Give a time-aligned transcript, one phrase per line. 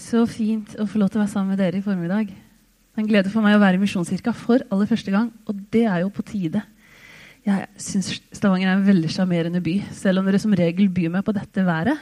[0.00, 2.30] Så fint å få lov til å være sammen med dere i formiddag.
[2.30, 5.58] Det er en glede for meg å være i Misjonskirka for aller første gang, og
[5.72, 6.62] det er jo på tide.
[7.46, 11.24] Jeg syns Stavanger er en veldig sjarmerende by, selv om dere som regel byr meg
[11.26, 12.00] på dette været.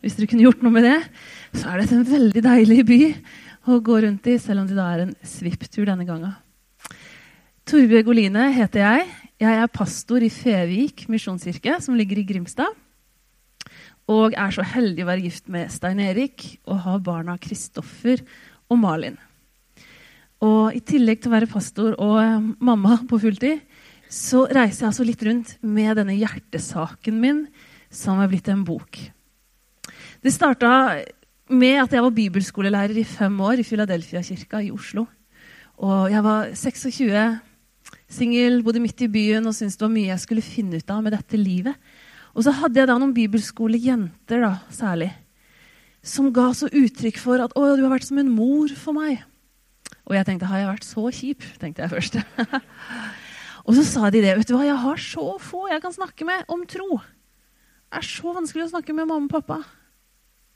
[0.00, 0.98] Hvis dere kunne gjort noe med det,
[1.56, 3.00] så er dette en veldig deilig by
[3.68, 6.36] å gå rundt i, selv om det da er en svipptur denne gangen.
[7.68, 9.10] Torbjørg Oline heter jeg.
[9.40, 12.79] Jeg er pastor i Fevik misjonskirke, som ligger i Grimstad.
[14.10, 18.22] Og er så heldig å være gift med Stein Erik og ha barna Kristoffer
[18.70, 19.18] og Malin.
[20.40, 23.60] Og i tillegg til å være pastor og eh, mamma på fulltid,
[24.10, 27.44] så reiser jeg altså litt rundt med denne hjertesaken min,
[27.92, 28.98] som er blitt en bok.
[30.20, 30.72] Det starta
[31.50, 35.06] med at jeg var bibelskolelærer i fem år i Philadelphia-kirka i Oslo.
[35.80, 37.38] Og jeg var 26,
[38.10, 41.02] singel, bodde midt i byen og syntes det var mye jeg skulle finne ut av
[41.04, 41.78] med dette livet.
[42.34, 45.10] Og så hadde jeg da noen bibelskolejenter, da, særlig,
[46.02, 49.24] som ga så uttrykk for at 'Å, du har vært som en mor for meg'.
[50.06, 51.44] Og jeg tenkte har jeg vært så kjip?
[51.58, 52.16] tenkte jeg først.
[53.66, 54.36] og så sa de det.
[54.38, 56.98] vet du hva, Jeg har så få jeg kan snakke med om tro.
[57.90, 59.62] Det er så vanskelig å snakke med mamma og pappa.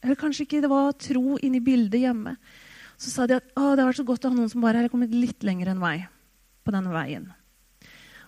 [0.02, 2.36] Eller kanskje ikke det var tro inni bildet hjemme.
[2.98, 4.92] Så sa de at det har vært så godt å ha noen som bare har
[4.92, 6.06] kommet litt lenger enn meg
[6.64, 7.30] på denne veien.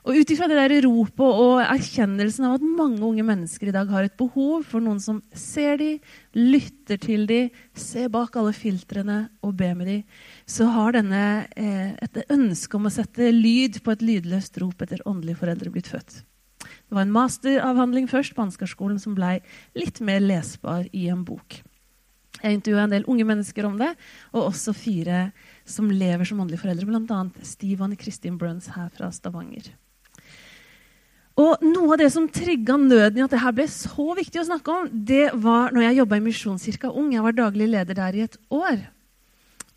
[0.07, 3.89] Og ut ifra det der ropet og erkjennelsen av at mange unge mennesker i dag
[3.91, 5.97] har et behov for noen som ser dem,
[6.37, 10.05] lytter til dem, ser bak alle filtrene og ber med dem,
[10.47, 11.23] så har denne
[11.59, 15.91] eh, et ønske om å sette lyd på et lydløst rop etter åndelige foreldre blitt
[15.91, 16.21] født.
[16.63, 19.41] Det var en masteravhandling først på Ansgarskolen som ble
[19.75, 21.59] litt mer lesbar i en bok.
[22.37, 23.91] Jeg intervjua en del unge mennesker om det,
[24.31, 25.33] og også fire
[25.67, 27.21] som lever som åndelige foreldre, bl.a.
[27.43, 29.73] Stivan Kristin Bruns her fra Stavanger.
[31.37, 34.73] Og Noe av det som trigga nøden i at dette ble så viktig å snakke
[34.73, 37.11] om, det var når jeg jobba i Misjonskirka Ung.
[37.13, 38.81] Jeg var daglig leder der i et år.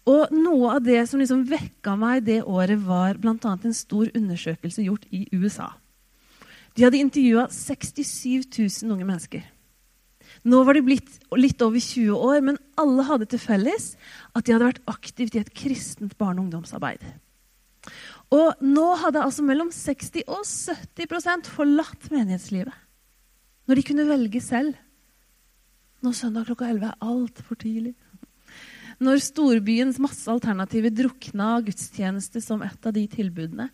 [0.08, 3.36] Og Noe av det som liksom vekka meg det året, var bl.a.
[3.44, 5.74] en stor undersøkelse gjort i USA.
[6.78, 9.44] De hadde intervjua 67 000 unge mennesker.
[10.48, 13.96] Nå var de blitt litt over 20 år, men alle hadde til felles
[14.32, 17.04] at de hadde vært aktivt i et kristent barne- og ungdomsarbeid.
[18.30, 22.76] Og nå hadde altså mellom 60 og 70% forlatt menighetslivet.
[23.70, 24.76] Når de kunne velge selv.
[26.06, 27.96] Når søndag klokka 11 er altfor tidlig.
[29.00, 33.70] Når storbyens masse alternativer drukna gudstjeneste som et av de tilbudene,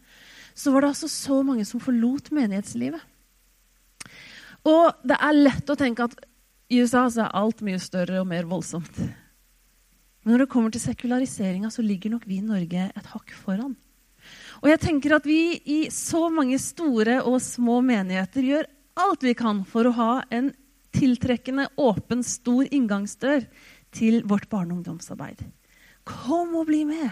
[0.56, 3.02] så var det altså så mange som forlot menighetslivet.
[4.66, 6.16] Og det er lett å tenke at
[6.72, 8.96] i USA så er alt mye større og mer voldsomt.
[10.26, 13.76] Men når det kommer til sekulariseringa, så ligger nok vi i Norge et hakk foran.
[14.64, 18.70] Og jeg tenker at vi i så mange store og små menigheter gjør
[19.06, 20.54] alt vi kan for å ha en
[20.96, 23.48] tiltrekkende, åpen, stor inngangsdør
[23.96, 25.44] til vårt barne- og ungdomsarbeid.
[26.08, 27.12] Kom og bli med!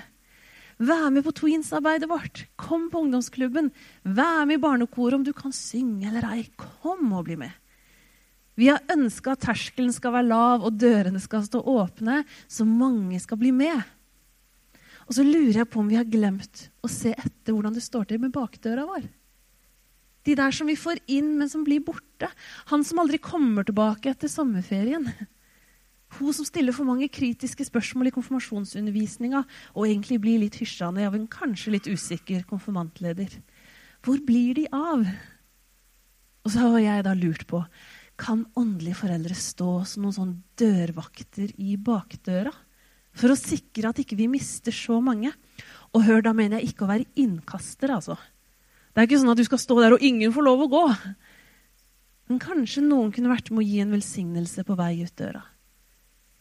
[0.84, 2.46] Vær med på Tweens-arbeidet vårt.
[2.60, 3.70] Kom på ungdomsklubben.
[4.04, 6.48] Vær med i barnekoret om du kan synge eller ei.
[6.58, 7.52] Kom og bli med.
[8.56, 13.18] Vi har ønska at terskelen skal være lav og dørene skal stå åpne, så mange
[13.22, 13.82] skal bli med.
[15.08, 18.08] Og så lurer jeg på om vi har glemt å se etter hvordan det står
[18.10, 19.06] til med bakdøra vår.
[20.24, 22.30] De der som vi får inn, men som blir borte.
[22.72, 25.10] Han som aldri kommer tilbake etter sommerferien.
[26.20, 29.42] Hun som stiller for mange kritiske spørsmål i konfirmasjonsundervisninga
[29.74, 33.34] og egentlig blir litt hysjende av en kanskje litt usikker konfirmantleder.
[34.06, 35.04] Hvor blir de av?
[36.44, 37.64] Og så har jeg da lurt på
[38.20, 42.54] kan åndelige foreldre stå som noen sånn dørvakter i bakdøra?
[43.18, 45.32] For å sikre at ikke vi mister så mange.
[45.94, 48.18] Og hør, da mener jeg ikke å være innkaster, altså.
[48.94, 50.84] Det er ikke sånn at du skal stå der og ingen får lov å gå.
[52.30, 55.44] Men kanskje noen kunne vært med å gi en velsignelse på vei ut døra.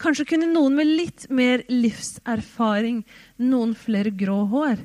[0.03, 3.03] Kanskje kunne noen med litt mer livserfaring,
[3.39, 4.81] noen flere grå hår,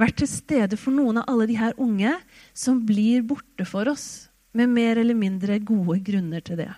[0.00, 2.12] vært til stede for noen av alle de her unge
[2.56, 6.70] som blir borte for oss, med mer eller mindre gode grunner til det.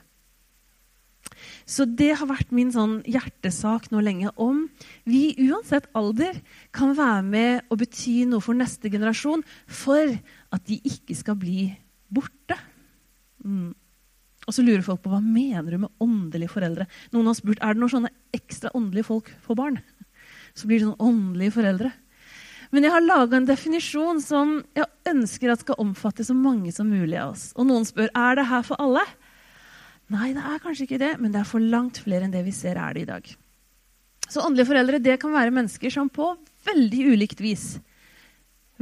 [1.72, 4.66] Så det har vært min sånn hjertesak nå lenge om
[5.08, 6.36] vi uansett alder
[6.74, 10.12] kan være med og bety noe for neste generasjon for
[10.52, 11.70] at de ikke skal bli
[12.12, 12.58] borte.
[13.40, 13.72] Mm.
[14.42, 16.88] Og så lurer folk på hva mener du med åndelige foreldre.
[17.14, 19.80] Noen har spurt er det noen sånne ekstra åndelige folk for barn.
[20.52, 21.92] Så blir det sånn åndelige foreldre.
[22.72, 26.88] Men jeg har laga en definisjon som jeg ønsker at skal omfatte så mange som
[26.88, 27.50] mulig av oss.
[27.56, 29.04] Og noen spør er det her for alle.
[30.10, 32.54] Nei, det er kanskje ikke det, men det er for langt flere enn det vi
[32.54, 33.30] ser er det i dag.
[34.28, 36.32] Så åndelige foreldre det kan være mennesker som på
[36.66, 37.76] veldig ulikt vis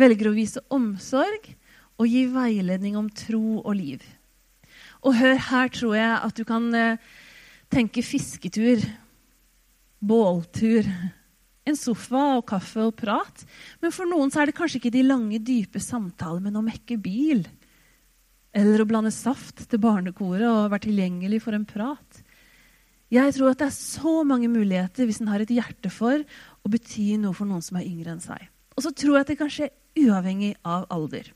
[0.00, 1.50] velger å vise omsorg
[2.00, 4.04] og gi veiledning om tro og liv.
[5.04, 7.00] Og hør, her tror jeg at du kan eh,
[7.72, 8.82] tenke fisketur.
[10.00, 10.86] båltur,
[11.68, 13.44] en sofa og kaffe og prat.
[13.82, 16.96] Men for noen så er det kanskje ikke de lange, dype samtalene, men å mekke
[16.96, 17.44] bil.
[18.56, 22.22] Eller å blande saft til barnekoret og være tilgjengelig for en prat.
[23.10, 26.70] Jeg tror at det er så mange muligheter hvis en har et hjerte for å
[26.70, 28.46] bety noe for noen som er yngre enn seg.
[28.76, 31.32] Og så tror jeg at det kan skje uavhengig av alder.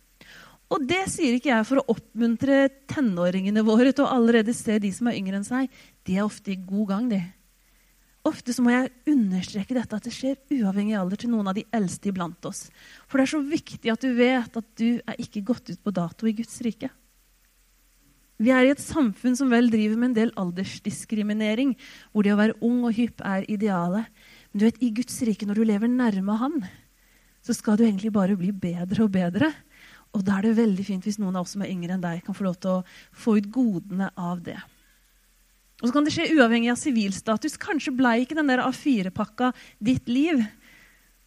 [0.73, 4.91] Og det sier ikke jeg for å oppmuntre tenåringene våre til å allerede se de
[4.95, 5.71] som er yngre enn seg.
[6.07, 7.21] De er ofte i god gang, de.
[8.25, 11.59] Ofte så må jeg understreke dette at det skjer uavhengig av alder til noen av
[11.59, 12.69] de eldste iblant oss.
[13.05, 15.93] For det er så viktig at du vet at du er ikke gått ut på
[15.95, 16.89] dato i Guds rike.
[18.43, 21.77] Vi er i et samfunn som vel driver med en del aldersdiskriminering,
[22.11, 24.09] hvor det å være ung og hypp er idealet.
[24.51, 26.59] Men du vet, i Guds rike, når du lever nærme Han,
[27.45, 29.53] så skal du egentlig bare bli bedre og bedre.
[30.15, 32.25] Og da er det veldig fint hvis noen av oss som er yngre enn deg,
[32.27, 32.83] kan få lov til å
[33.15, 34.59] få ut godene av det.
[35.83, 37.59] Og så kan det skje uavhengig av sivilstatus.
[37.61, 39.53] Kanskje blei ikke den der A4-pakka
[39.85, 40.43] ditt liv.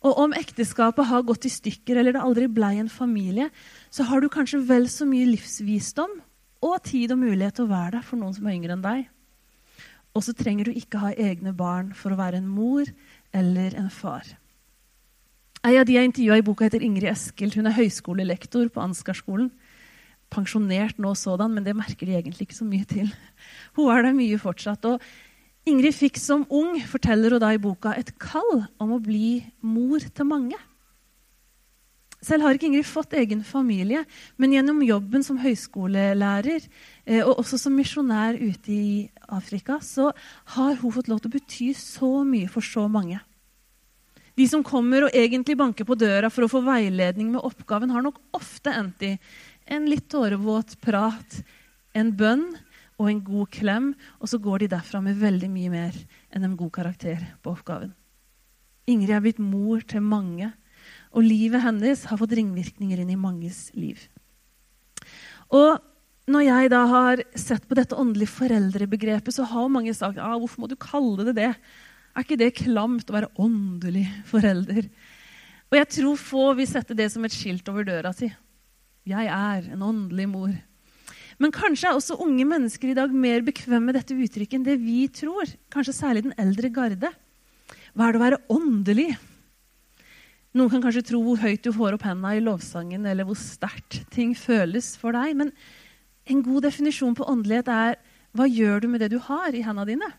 [0.07, 3.49] Og om ekteskapet har gått i stykker, eller det aldri blei en familie,
[3.91, 6.15] så har du kanskje vel så mye livsvisdom
[6.63, 9.05] og tid og mulighet til å være der for noen som er yngre enn deg.
[10.17, 12.89] Og så trenger du ikke ha egne barn for å være en mor
[13.35, 14.25] eller en far.
[15.67, 17.57] Ei av de jeg intervjua i boka, heter Ingrid Eskild.
[17.57, 19.49] Hun er høyskolelektor på Ansgarskolen.
[20.33, 23.09] Pensjonert nå sådan, men det merker de egentlig ikke så mye til.
[23.77, 24.85] Hun er der mye fortsatt.
[24.89, 29.41] Og Ingrid fikk som ung, forteller hun da i boka, et kall om å bli
[29.65, 30.59] mor til mange.
[32.23, 34.01] Selv har ikke Ingrid fått egen familie,
[34.41, 36.63] men gjennom jobben som høyskolelærer
[37.05, 38.87] eh, og også som misjonær ute i
[39.29, 40.09] Afrika, så
[40.57, 43.19] har hun fått lov til å bety så mye for så mange.
[44.37, 48.05] De som kommer og egentlig banker på døra for å få veiledning med oppgaven, har
[48.05, 49.13] nok ofte endt i
[49.73, 51.39] en litt tårevåt prat,
[51.97, 52.45] en bønn
[52.97, 53.87] og en god klem,
[54.21, 55.97] og så går de derfra med veldig mye mer
[56.33, 57.93] enn en god karakter på oppgaven.
[58.89, 60.51] Ingrid er blitt mor til mange,
[61.13, 63.99] og livet hennes har fått ringvirkninger inn i manges liv.
[65.53, 65.77] Og
[66.27, 70.65] når jeg da har sett på dette åndelige foreldrebegrepet, så har mange sagt ah, hvorfor
[70.65, 71.53] må du kalle det det?
[72.17, 74.89] Er ikke det klamt å være åndelig forelder?
[75.67, 78.29] Og jeg tror få vil sette det som et skilt over døra si.
[79.07, 80.51] Jeg er en åndelig mor.
[81.37, 84.77] Men kanskje er også unge mennesker i dag mer bekvemme med dette uttrykket enn det
[84.81, 85.47] vi tror.
[85.71, 87.11] Kanskje særlig den eldre garde.
[87.93, 89.09] Hva er det å være åndelig?
[90.55, 94.03] Noen kan kanskje tro hvor høyt du får opp hendene i lovsangen, eller hvor sterkt
[94.13, 95.35] ting føles for deg.
[95.37, 95.51] Men
[96.27, 97.97] en god definisjon på åndelighet er
[98.37, 100.11] hva gjør du med det du har i hendene dine?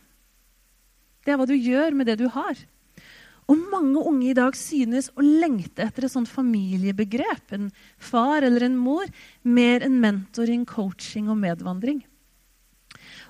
[1.24, 2.60] Det er hva du gjør med det du har.
[3.48, 8.66] Og mange unge i dag synes å lengte etter et sånt familiebegrep, en far eller
[8.66, 9.08] en mor,
[9.42, 12.02] mer enn mentoring, coaching og medvandring.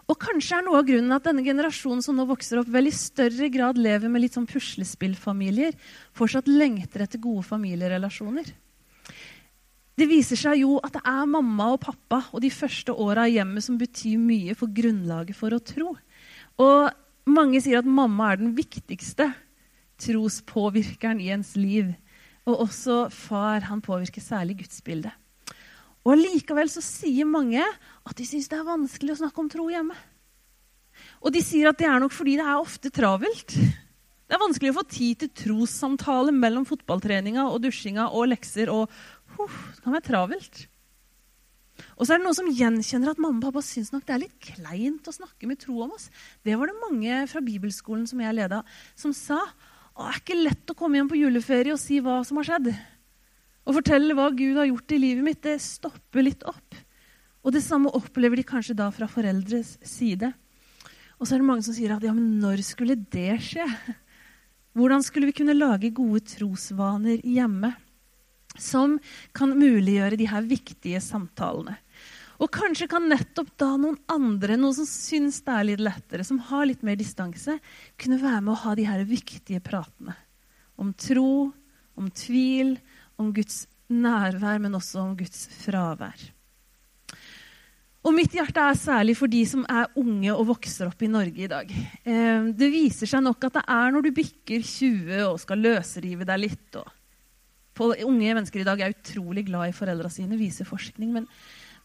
[0.09, 2.95] Og kanskje er noe av grunnen at denne generasjonen som nå vokser opp, vel i
[2.95, 5.77] større grad lever med litt sånn puslespillfamilier,
[6.17, 8.49] fortsatt lengter etter gode familierelasjoner.
[9.99, 13.35] Det viser seg jo at det er mamma og pappa og de første åra i
[13.35, 15.93] hjemmet som betyr mye for grunnlaget for å tro.
[16.63, 19.33] Og mange sier at mamma er den viktigste
[19.99, 21.91] trospåvirkeren i ens liv.
[22.49, 25.13] Og også far han påvirker særlig gudsbildet.
[26.07, 29.67] Og Likevel så sier mange at de syns det er vanskelig å snakke om tro
[29.73, 29.97] hjemme.
[31.23, 33.55] Og de sier at det er nok fordi det er ofte travelt.
[34.29, 38.69] Det er vanskelig å få tid til trossamtale mellom fotballtreninga og dusjinga og lekser.
[38.69, 38.91] og
[39.39, 40.67] uh, Det kan være travelt.
[41.97, 44.23] Og så er det noen som gjenkjenner at mamma og pappa syns nok det er
[44.25, 46.09] litt kleint å snakke med tro om oss.
[46.45, 48.63] Det var det mange fra bibelskolen som jeg leda,
[48.99, 49.41] som sa.
[49.95, 52.51] Å, det er ikke lett å komme hjem på juleferie og si hva som har
[52.51, 52.73] skjedd.
[53.69, 55.43] Og fortelle hva Gud har gjort i livet mitt.
[55.45, 56.79] Det stopper litt opp.
[57.45, 60.33] Og det samme opplever de kanskje da fra foreldres side.
[61.19, 63.67] Og så er det mange som sier at ja, men når skulle det skje?
[64.79, 67.75] Hvordan skulle vi kunne lage gode trosvaner hjemme?
[68.59, 68.99] som
[69.37, 71.77] kan muliggjøre de her viktige samtalene.
[72.39, 76.39] Og kanskje kan nettopp da noen andre, noen som syns det er litt lettere, som
[76.51, 77.57] har litt mer distanse,
[77.99, 80.15] kunne være med å ha de her viktige pratene.
[80.79, 81.51] Om tro,
[81.99, 82.77] om tvil,
[83.19, 86.29] om Guds nærvær, men også om Guds fravær.
[88.07, 91.45] Og mitt hjerte er særlig for de som er unge og vokser opp i Norge
[91.45, 91.73] i dag.
[92.07, 96.29] Eh, det viser seg nok at det er når du bikker 20 og skal løsrive
[96.29, 96.79] deg litt,
[97.79, 101.13] unge mennesker i dag er utrolig glad i foreldra sine, viser forskning.
[101.15, 101.29] Men,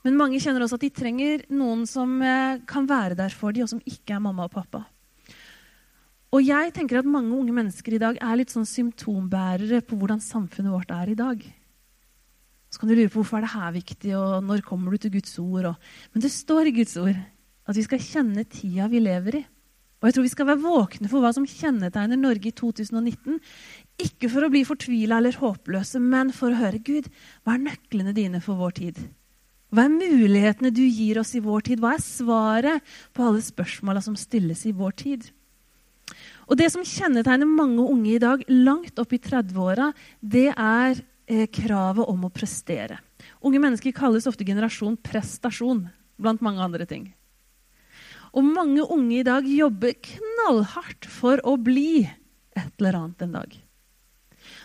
[0.05, 3.67] men, mange kjenner også at de trenger noen som eh, kan være der for dem,
[3.67, 4.85] og som ikke er mamma og pappa.
[6.33, 10.21] Og jeg tenker at mange unge mennesker i dag er litt sånn symptombærere på hvordan
[10.23, 11.43] samfunnet vårt er i dag.
[12.73, 15.13] Så kan du lure på hvorfor er det her viktig, og når kommer du til
[15.13, 15.67] Guds ord?
[15.69, 15.91] Og...
[16.15, 19.43] Men det står i Guds ord at vi skal kjenne tida vi lever i.
[20.01, 23.37] Og jeg tror vi skal være våkne for hva som kjennetegner Norge i 2019.
[24.03, 27.07] Ikke for å bli fortvila eller håpløse, men for å høre Gud,
[27.45, 28.99] hva er nøklene dine for vår tid?
[29.71, 31.79] Hva er mulighetene du gir oss i vår tid?
[31.79, 35.29] Hva er svaret på alle spørsmåla som stilles i vår tid?
[36.47, 41.47] Og Det som kjennetegner mange unge i dag, langt opp i 30-åra, det er eh,
[41.47, 42.99] kravet om å prestere.
[43.43, 45.85] Unge mennesker kalles ofte generasjon prestasjon,
[46.19, 47.11] blant mange andre ting.
[48.33, 52.03] Og mange unge i dag jobber knallhardt for å bli
[52.57, 53.53] et eller annet en dag.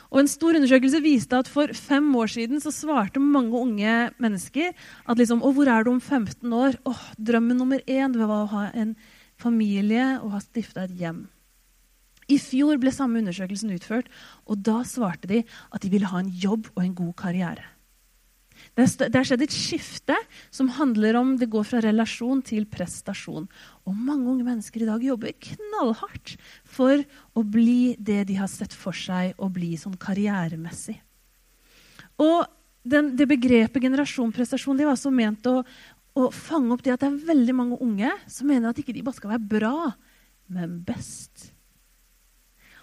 [0.08, 4.72] Og En stor undersøkelse viste at for fem år siden så svarte mange unge mennesker
[4.72, 6.78] at liksom, å, hvor er du om 15 år?
[6.88, 8.96] Åh, drømmen nummer én var å ha en
[9.38, 11.26] familie og ha stifta et hjem.
[12.28, 14.10] I fjor ble samme undersøkelsen utført,
[14.44, 15.42] og da svarte de
[15.72, 17.64] at de ville ha en jobb og en god karriere.
[18.78, 20.14] Det har skjedd et skifte
[20.54, 23.48] som handler om det går fra relasjon til prestasjon.
[23.86, 27.02] Og mange unge mennesker i dag jobber knallhardt for
[27.38, 30.98] å bli det de har sett for seg å bli sånn karrieremessig.
[32.22, 32.46] Og
[32.88, 35.60] den, det begrepet generasjonprestasjon det var altså ment å,
[36.18, 39.04] å, fange opp det at det er veldig mange unge som mener at ikke de
[39.06, 39.76] bare skal være bra,
[40.54, 41.50] men best.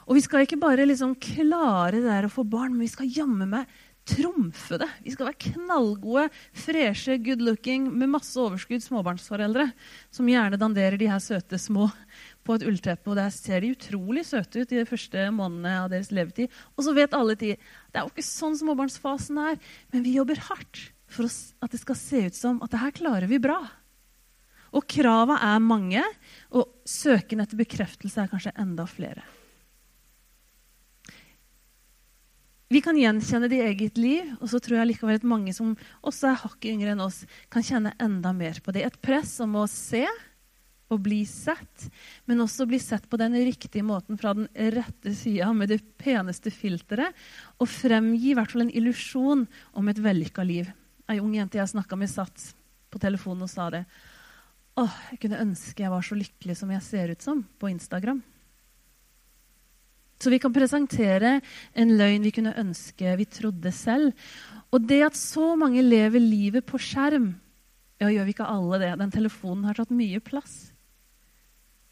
[0.05, 3.09] Og vi skal ikke bare liksom klare det der å få barn, men vi skal
[3.09, 3.69] jammen meg
[4.05, 4.87] trumfe det.
[5.01, 9.65] Vi skal være knallgode, freshe, good looking med masse overskudd småbarnsforeldre
[10.13, 11.87] som gjerne danderer de her søte små
[12.45, 13.09] på et ullteppe.
[13.09, 16.53] Og der ser de utrolig søte ut i de første månedene av deres levetid.
[16.77, 19.57] Og så vet alle de det er jo ikke sånn småbarnsfasen er,
[19.93, 23.31] men vi jobber hardt for at det skal se ut som at det her klarer
[23.31, 23.57] vi bra.
[24.75, 26.03] Og krava er mange,
[26.51, 29.23] og søken etter bekreftelse er kanskje enda flere.
[32.73, 35.75] Vi kan gjenkjenne det i eget liv, og så tror jeg likevel at mange som
[36.01, 37.19] også er hakket yngre enn oss,
[37.53, 38.87] kan kjenne enda mer på det.
[38.87, 40.01] Et press om å se
[40.93, 41.87] og bli sett,
[42.29, 46.53] men også bli sett på den riktige måten fra den rette sida med det peneste
[46.53, 47.13] filteret,
[47.61, 49.45] og fremgi i hvert fall en illusjon
[49.77, 50.69] om et vellykka liv.
[51.09, 52.51] Ei ung jente jeg snakka med, satt
[52.89, 53.85] på telefonen og sa det.
[54.81, 58.23] Åh, jeg kunne ønske jeg var så lykkelig som jeg ser ut som på Instagram.
[60.21, 61.39] Så vi kan presentere
[61.75, 64.13] en løgn vi kunne ønske vi trodde selv.
[64.71, 67.33] Og det at så mange lever livet på skjerm
[67.95, 68.95] Ja, gjør vi ikke alle det?
[68.99, 70.55] Den telefonen har tatt mye plass.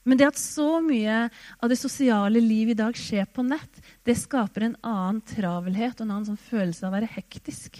[0.03, 1.29] Men det at så mye
[1.63, 6.03] av det sosiale liv i dag skjer på nett, det skaper en annen travelhet og
[6.03, 7.79] en annen sånn følelse av å være hektisk.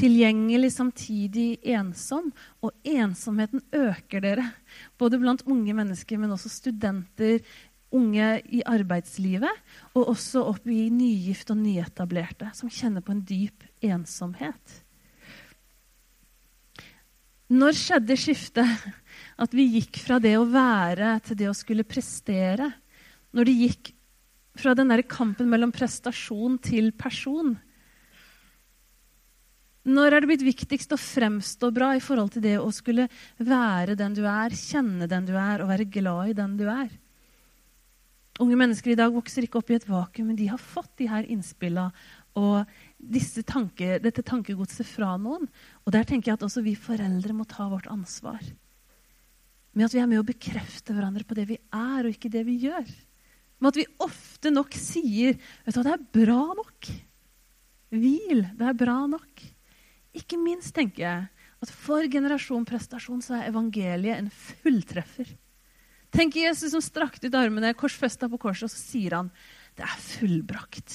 [0.00, 2.30] Tilgjengelig, samtidig ensom.
[2.64, 4.46] Og ensomheten øker dere.
[4.96, 7.42] Både blant unge mennesker, men også studenter,
[7.96, 13.66] unge i arbeidslivet, og også opp i nygift og nyetablerte, som kjenner på en dyp
[13.84, 14.76] ensomhet.
[17.50, 18.90] Når skjedde skiftet?
[19.40, 22.68] At vi gikk fra det å være til det å skulle prestere?
[23.34, 23.90] Når det gikk
[24.60, 27.56] fra den der kampen mellom prestasjon til person?
[29.90, 33.08] Når er det blitt viktigst å fremstå bra i forhold til det å skulle
[33.40, 36.90] være den du er, kjenne den du er og være glad i den du er?
[38.40, 41.10] Unge mennesker i dag vokser ikke opp i et vakuum, men de har fått de
[41.10, 41.90] her innspillene
[42.38, 42.64] og
[43.44, 45.48] tanke, dette tankegodset fra noen.
[45.84, 48.40] Og der tenker jeg at også vi foreldre må ta vårt ansvar.
[49.74, 52.46] Med at vi er med å bekrefte hverandre på det vi er, og ikke det
[52.48, 52.88] vi gjør.
[53.60, 56.90] Med at vi ofte nok sier vet du hva, det er bra nok.
[57.90, 58.44] Hvil.
[58.56, 59.44] Det er bra nok.
[60.16, 61.28] Ikke minst tenker jeg
[61.60, 65.28] at for generasjon prestasjon så er evangeliet en fulltreffer.
[66.10, 69.30] Tenk Jesus som strakte ut armene, korsfesta på korset, og så sier han
[69.78, 70.94] det er fullbrakt.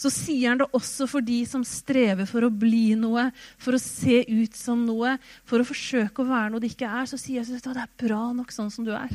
[0.00, 3.26] Så sier han det også for de som strever for å bli noe,
[3.60, 7.08] for å se ut som noe, for å forsøke å være noe de ikke er.
[7.08, 9.12] Så sier Jesus at det er bra nok sånn som du er.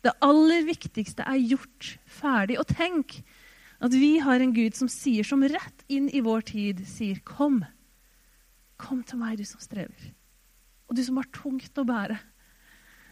[0.00, 2.60] Det aller viktigste er gjort ferdig.
[2.62, 3.18] Og tenk
[3.82, 7.64] at vi har en Gud som sier, som rett inn i vår tid sier, kom.
[8.80, 10.12] Kom til meg, du som strever.
[10.88, 12.20] Og du som har tungt å bære.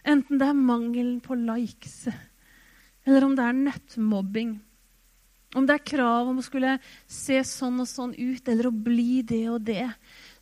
[0.08, 2.06] Enten det er mangelen på likes,
[3.04, 4.56] eller om det er nettmobbing.
[5.56, 6.74] Om det er krav om å skulle
[7.08, 9.86] se sånn og sånn ut, eller å bli det og det.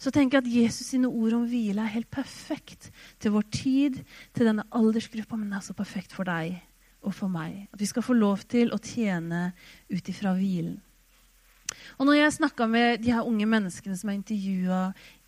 [0.02, 2.90] Så tenker jeg at Jesus sine ord om hvile er helt perfekt
[3.22, 4.00] til vår tid,
[4.34, 6.58] til denne aldersgruppa, men det er også perfekt for deg
[7.06, 7.68] og for meg.
[7.70, 9.52] At vi skal få lov til å tjene
[9.92, 10.80] ut ifra hvilen.
[11.98, 14.80] Og når jeg snakka med de her unge menneskene som jeg intervjua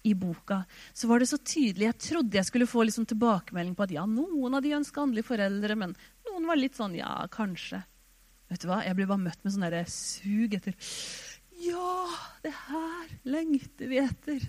[0.08, 0.62] i boka,
[0.96, 1.86] så var det så tydelig.
[1.86, 5.28] Jeg trodde jeg skulle få liksom tilbakemelding på at ja, noen av de ønska åndelige
[5.28, 5.94] foreldre, men
[6.28, 7.82] noen var litt sånn ja, kanskje.
[8.48, 8.80] Vet du hva?
[8.86, 10.76] Jeg ble bare møtt med sånn sug etter
[11.60, 12.06] Ja,
[12.44, 14.48] det her lengter vi etter.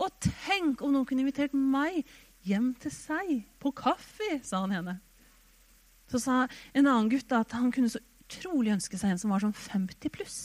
[0.00, 2.02] Og tenk om noen kunne invitert meg
[2.48, 4.96] hjem til seg på kaffe, sa han henne.
[6.10, 6.36] Så sa
[6.72, 10.14] en annen gutt at han kunne så utrolig ønske seg en som var sånn 50
[10.14, 10.38] pluss.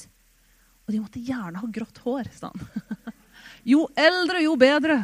[0.85, 2.91] Og de måtte gjerne ha grått hår, sa han.
[3.65, 4.99] jo eldre, jo bedre.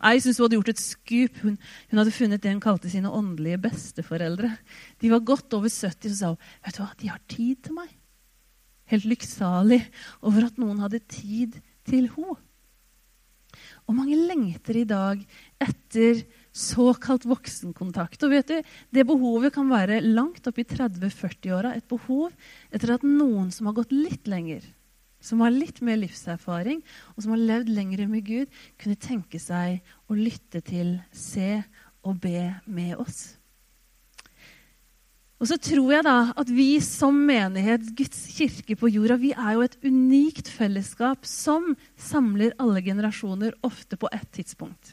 [0.00, 1.40] Jeg syns hun hadde gjort et skup.
[1.44, 1.56] Hun,
[1.90, 4.54] hun, hadde funnet det hun kalte sine åndelige besteforeldre.
[5.00, 7.76] De var godt over 70, så sa hun vet du hva, de har tid til
[7.76, 7.90] meg.
[8.90, 9.82] Helt lykksalig
[10.26, 12.38] over at noen hadde tid til henne.
[13.88, 15.20] Og mange lengter i dag
[15.60, 16.22] etter
[16.54, 18.22] såkalt voksenkontakt.
[18.24, 18.58] Og vet du,
[18.90, 21.74] Det behovet kan være langt opp i 30-40-åra.
[21.76, 22.30] Et behov
[22.70, 24.62] etter at noen som har gått litt lenger,
[25.20, 26.80] som har litt mer livserfaring,
[27.14, 31.60] og som har levd lenger med Gud, kunne tenke seg å lytte til, se
[32.06, 33.40] og be med oss.
[35.40, 39.54] Og så tror jeg da at vi som menighet, Guds kirke på jorda, vi er
[39.56, 44.92] jo et unikt fellesskap som samler alle generasjoner, ofte på ett tidspunkt.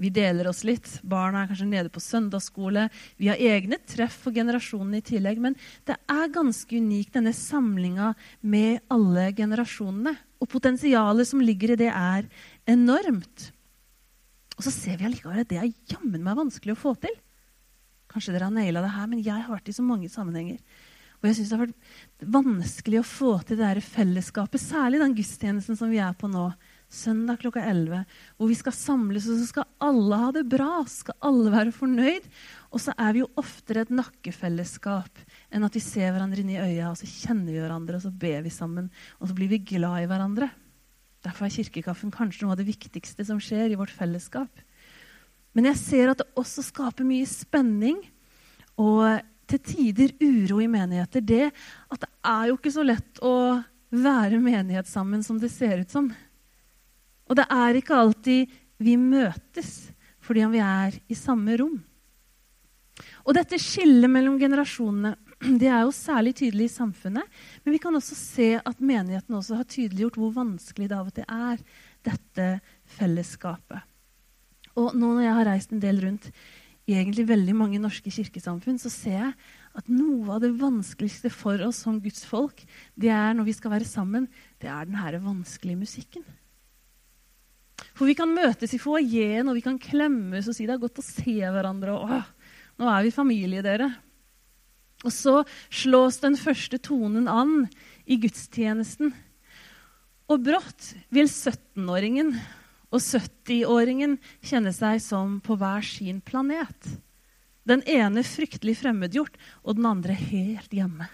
[0.00, 0.88] Vi deler oss litt.
[1.04, 2.86] Barna er kanskje nede på søndagsskole.
[3.20, 5.40] Vi har egne treff for generasjonene i tillegg.
[5.44, 5.56] Men
[5.88, 10.14] det er ganske unikt, denne samlinga med alle generasjonene.
[10.40, 12.28] Og potensialet som ligger i det, er
[12.70, 13.50] enormt.
[14.56, 17.12] Og så ser vi allikevel at det er jammen meg vanskelig å få til.
[18.10, 20.58] Kanskje dere har naila det her, men jeg har vært i så mange sammenhenger.
[21.20, 25.16] Og jeg syns det har vært vanskelig å få til det her fellesskapet, særlig den
[25.18, 26.48] gudstjenesten som vi er på nå
[26.90, 28.02] søndag klokka 11,
[28.36, 30.82] hvor vi skal samles, og så skal alle ha det bra.
[30.90, 32.26] Skal alle være fornøyd.
[32.74, 35.22] Og så er vi jo oftere et nakkefellesskap
[35.54, 38.12] enn at vi ser hverandre inn i øya, og så kjenner vi hverandre, og så
[38.12, 40.50] ber vi sammen, og så blir vi glad i hverandre.
[41.24, 44.62] Derfor er kirkekaffen kanskje noe av det viktigste som skjer i vårt fellesskap.
[45.56, 47.98] Men jeg ser at det også skaper mye spenning
[48.80, 49.20] og
[49.50, 51.20] til tider uro i menigheter.
[51.20, 53.34] Det at det er jo ikke så lett å
[53.90, 56.10] være menighet sammen som det ser ut som.
[57.30, 61.78] Og det er ikke alltid vi møtes fordi vi er i samme rom.
[63.24, 65.14] Og dette skillet mellom generasjonene
[65.60, 67.38] det er jo særlig tydelig i samfunnet.
[67.64, 71.16] Men vi kan også se at menigheten også har tydeliggjort hvor vanskelig det av og
[71.16, 71.62] til er,
[72.04, 72.48] dette
[72.98, 73.86] fellesskapet.
[74.78, 76.28] Og nå når jeg har reist en del rundt
[76.90, 79.32] i egentlig veldig mange norske kirkesamfunn, så ser jeg
[79.78, 82.62] at noe av det vanskeligste for oss som Guds folk,
[82.98, 84.26] det er når vi skal være sammen,
[84.62, 86.24] det er den her vanskelige musikken.
[87.94, 91.00] For vi kan møtes i foajeen, og vi kan klemmes og si det er godt
[91.02, 91.96] å se hverandre.
[91.96, 92.30] og Åh,
[92.80, 93.90] nå er vi familie, dere.
[95.04, 95.40] Og så
[95.72, 97.66] slås den første tonen an
[98.04, 99.14] i gudstjenesten.
[100.30, 102.34] Og brått vil 17-åringen
[102.90, 106.92] og 70-åringen kjenne seg som på hver sin planet.
[107.68, 111.08] Den ene fryktelig fremmedgjort, og den andre helt hjemme.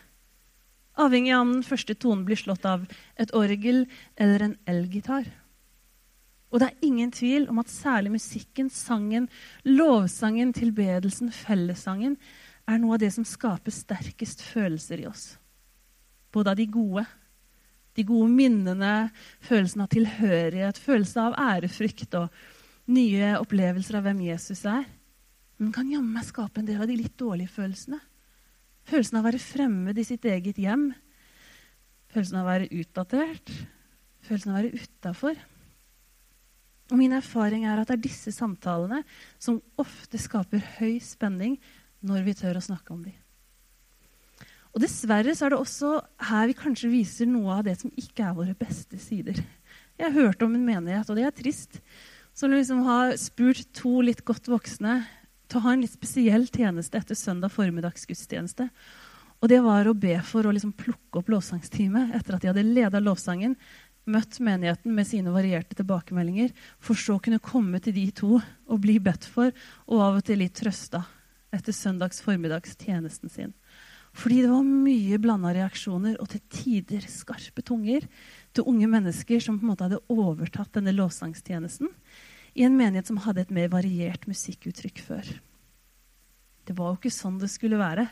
[0.97, 2.87] Avhengig av om den første tonen blir slått av
[3.21, 3.85] et orgel
[4.17, 5.27] eller en elgitar.
[6.53, 9.29] Og det er ingen tvil om at særlig musikken, sangen,
[9.67, 12.17] lovsangen, tilbedelsen, fellessangen
[12.67, 15.37] er noe av det som skaper sterkest følelser i oss.
[16.35, 17.07] Både av de gode,
[17.97, 19.09] de gode minnene,
[19.45, 22.29] følelsen av tilhørighet, følelsen av ærefrykt og
[22.93, 24.85] nye opplevelser av hvem Jesus er.
[25.57, 27.99] Men kan jammen meg skape en del av de litt dårlige følelsene.
[28.87, 30.91] Følelsen av å være fremmed i sitt eget hjem.
[32.13, 33.53] Følelsen av å være utdatert.
[34.27, 35.41] Følelsen av å være utafor.
[36.93, 39.03] Og min erfaring er at det er disse samtalene
[39.43, 41.57] som ofte skaper høy spenning
[42.07, 43.17] når vi tør å snakke om dem.
[44.77, 45.91] Og Dessverre så er det også
[46.29, 49.41] her vi kanskje viser noe av det som ikke er våre beste sider.
[49.97, 51.79] Jeg har hørt om en menighet, og det er trist,
[52.37, 54.99] som liksom har spurt to litt godt voksne
[55.49, 58.69] til å ha en litt spesiell tjeneste etter søndag formiddagsgudstjeneste.
[59.41, 62.67] Og det var å be for å liksom plukke opp lovsangsteamet etter at de hadde
[62.67, 63.57] leda lovsangen
[64.07, 68.81] møtt menigheten med sine varierte tilbakemeldinger, for så å kunne komme til de to og
[68.83, 69.53] bli bedt for,
[69.91, 71.03] og av og til litt trøsta
[71.55, 73.55] etter søndags formiddags tjenesten sin.
[74.17, 78.07] Fordi det var mye blanda reaksjoner og til tider skarpe tunger
[78.57, 81.91] til unge mennesker som på en måte hadde overtatt denne lovsangstjenesten
[82.57, 85.29] i en menighet som hadde et mer variert musikkuttrykk før.
[86.67, 88.07] Det var jo ikke sånn det skulle være.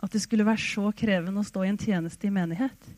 [0.00, 2.92] At det skulle være så krevende å stå i en tjeneste i menighet.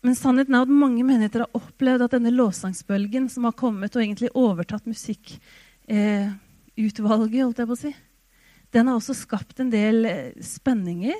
[0.00, 4.02] Men sannheten er at mange menigheter har opplevd at denne lovsangsbølgen som har kommet og
[4.02, 7.92] egentlig overtatt musikkutvalget, holdt jeg på å si,
[8.72, 11.18] den har også skapt en del eh, spenninger,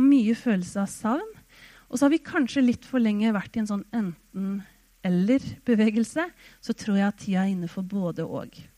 [0.00, 1.32] mye følelse av savn.
[1.90, 6.24] Og så har vi kanskje litt for lenge vært i en sånn enten-eller-bevegelse.
[6.64, 8.72] Så tror jeg at tida er inne for både og.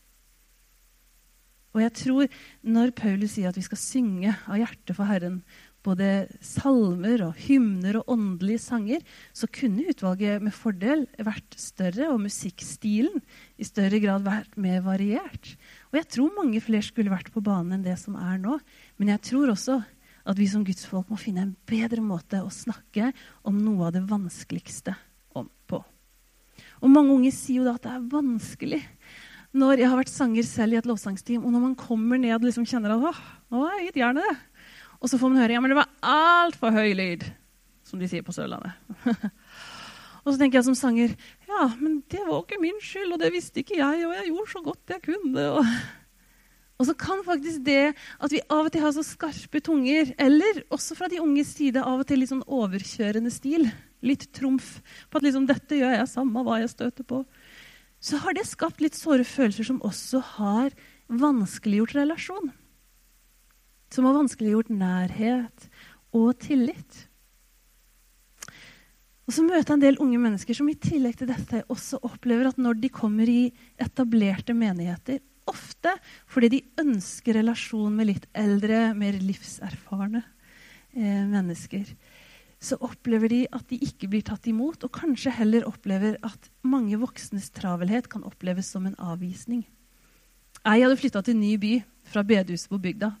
[1.75, 2.27] Og jeg tror
[2.63, 5.43] når Paulus sier at vi skal synge av hjertet for Herren,
[5.85, 6.09] både
[6.43, 9.03] salmer og hymner og åndelige sanger,
[9.35, 13.21] så kunne utvalget med fordel vært større, og musikkstilen
[13.61, 15.53] i større grad vært mer variert.
[15.93, 18.57] Og jeg tror mange flere skulle vært på banen enn det som er nå.
[18.97, 19.79] Men jeg tror også
[20.25, 23.11] at vi som gudsfolk må finne en bedre måte å snakke
[23.45, 24.95] om noe av det vanskeligste
[25.37, 25.83] om på.
[26.81, 28.81] Og mange unge sier jo da at det er vanskelig.
[29.55, 32.49] Når Jeg har vært sanger selv i et lovsangsteam, og når man kommer ned og
[32.49, 33.21] liksom kjenner at åh,
[33.53, 34.41] nå er jeg gitt jernet,
[35.01, 37.25] og så får man høre ja, men det var altfor høy lyd,
[37.85, 38.73] som de sier på Sørlandet.
[40.23, 41.13] og så tenker jeg som sanger
[41.49, 44.51] ja, men det var ikke min skyld, og det visste ikke jeg, og jeg gjorde
[44.53, 45.45] så godt jeg kunne.
[45.59, 45.73] Og,
[46.79, 50.63] og så kan faktisk det at vi av og til har så skarpe tunger, eller
[50.73, 53.69] også fra de unges side av og til litt sånn overkjørende stil,
[54.05, 54.79] litt trumf
[55.09, 57.23] på at liksom, dette gjør jeg samme hva jeg støter på,
[58.05, 60.75] så har det skapt litt såre følelser som også har
[61.09, 62.51] vanskeliggjort relasjon.
[63.93, 65.67] Som har vanskeliggjort nærhet
[66.15, 67.05] og tillit.
[69.25, 72.51] Og så møter jeg en del unge mennesker som i tillegg til dette også opplever
[72.51, 73.49] at når de kommer i
[73.81, 75.93] etablerte menigheter, ofte
[76.29, 81.89] fordi de ønsker relasjon med litt eldre, mer livserfarne eh, mennesker,
[82.61, 86.97] så opplever de at de ikke blir tatt imot, og kanskje heller opplever at mange
[87.01, 89.65] voksnes travelhet kan oppleves som en avvisning.
[90.65, 91.73] Jeg hadde flytta til ny by
[92.09, 93.11] fra bedehuset på bygda.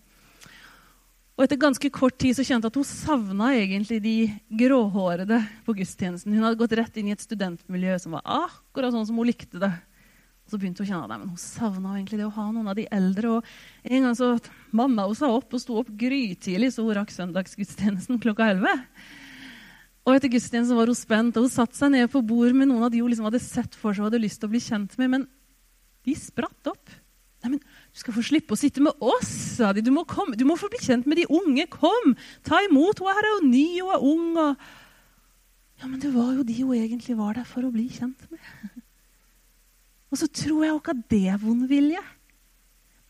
[1.35, 4.15] Og etter ganske kort tid så kjente jeg at hun savna egentlig de
[4.55, 6.31] gråhårede på gudstjenesten.
[6.31, 9.59] Hun hadde gått rett inn i et studentmiljø som var akkurat sånn som hun likte
[9.59, 9.73] det.
[10.45, 12.77] Og så begynte hun å kjenne at hun savna egentlig det å ha noen av
[12.79, 13.35] de eldre.
[13.35, 14.31] Og en gang så
[14.71, 18.85] mamma hun sa opp og sto opp grytidlig, så hun rakk søndagsgudstjenesten klokka 11.
[20.05, 22.85] Og etter gudstjenesten var hun spent, og hun satte seg ned på bord med noen
[22.85, 24.95] av de hun liksom hadde sett for seg og hadde lyst til å bli kjent
[25.01, 25.11] med.
[25.17, 25.25] Men
[26.05, 26.93] de spratt opp.
[27.41, 27.63] Nei, men
[27.95, 29.79] du skal få slippe å sitte med oss, sa de.
[29.79, 31.63] Du må, komme, du må få bli kjent med de unge.
[31.71, 32.11] Kom,
[32.43, 32.99] ta imot.
[32.99, 34.25] Hun er jo ny og er ung.
[34.35, 34.65] Og...
[35.79, 38.43] Ja, men det var jo de hun egentlig var der for å bli kjent med.
[40.11, 42.03] Og så tror jeg jo ikke at det er vond vilje.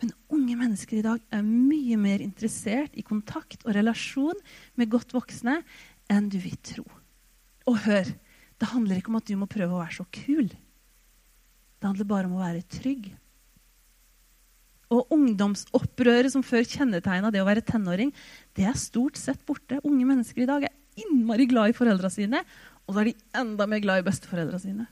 [0.01, 4.37] Men unge mennesker i dag er mye mer interessert i kontakt og relasjon
[4.77, 5.59] med godt voksne
[6.13, 6.85] enn du vil tro.
[7.69, 8.09] Og hør,
[8.61, 10.49] det handler ikke om at du må prøve å være så kul.
[10.49, 13.13] Det handler bare om å være trygg
[14.93, 18.11] og ungdomsopprøret som før kjennetegna det å være tenåring,
[18.57, 19.81] det er stort sett borte.
[19.83, 22.43] Unge mennesker i dag er innmari glad i foreldra sine,
[22.85, 24.85] og da er de enda mer glad i besteforeldra sine.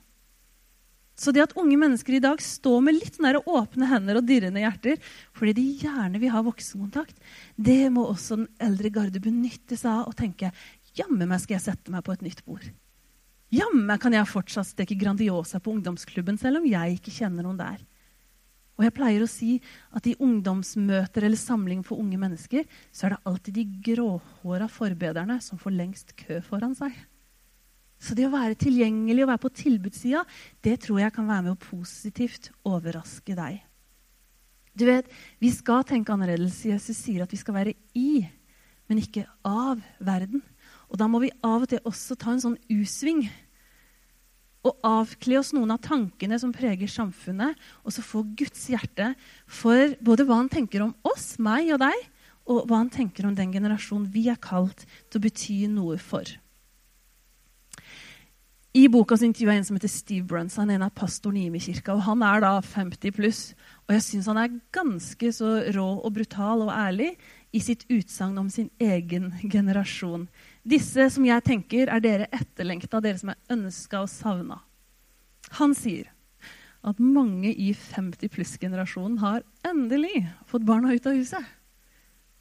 [1.14, 4.64] Så det at unge mennesker i dag står med litt sånne åpne hender og dirrende
[4.64, 4.98] hjerter
[5.38, 7.20] fordi de gjerne vil ha voksenkontakt,
[7.56, 10.50] det må også den eldre garde benytte seg av og tenke
[10.98, 12.66] jammen meg skal jeg sette meg på et nytt bord.
[13.54, 17.78] Jammen kan jeg fortsatt steke Grandiosa på ungdomsklubben selv om jeg ikke kjenner noen der.
[18.74, 19.60] Og jeg pleier å si
[19.94, 25.38] at i ungdomsmøter eller samling for unge mennesker, så er det alltid de gråhåra forbederne
[25.46, 26.96] som får lengst kø foran seg.
[28.04, 30.24] Så det å være tilgjengelig og være på tilbudssida,
[30.66, 33.62] det tror jeg kan være med å positivt overraske deg.
[34.74, 35.06] Du vet,
[35.40, 36.66] Vi skal tenke annerledes.
[36.66, 38.26] Jesus sier at vi skal være i,
[38.90, 40.42] men ikke av verden.
[40.90, 43.30] Og da må vi av og til også ta en sånn U-sving
[44.64, 49.12] og avkle oss noen av tankene som preger samfunnet, og så få Guds hjerte
[49.46, 52.06] for både hva han tenker om oss, meg og deg,
[52.48, 56.28] og hva han tenker om den generasjonen vi er kalt til å bety noe for.
[58.74, 60.56] I boka så intervjuer jeg en som heter Steve Bruns.
[60.58, 61.94] Han er en av pastorene i Imi-kirka.
[61.94, 63.42] og Han er da 50 pluss.
[63.86, 67.12] Og jeg syns han er ganske så rå og brutal og ærlig
[67.54, 70.26] i sitt utsagn om sin egen generasjon.
[70.64, 74.62] Disse som jeg tenker er dere etterlengta, dere som er ønska og savna.
[75.60, 76.08] Han sier
[76.84, 81.44] at mange i 50 pluss-generasjonen har endelig fått barna ut av huset.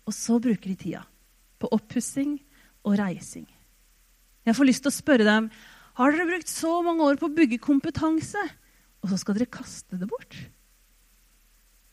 [0.06, 1.02] Og så bruker de tida
[1.62, 2.36] på oppussing
[2.86, 3.46] og reising.
[4.42, 5.50] Jeg får lyst til å spørre dem
[5.98, 8.42] har dere brukt så mange år på å bygge kompetanse,
[9.02, 10.38] og så skal dere kaste det bort.